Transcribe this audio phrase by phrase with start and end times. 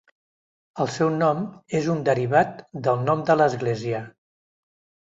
[0.85, 1.43] El seu nom
[1.81, 4.03] és un derivat del nom de l'església.